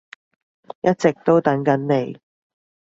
[0.81, 2.19] 一直都等緊你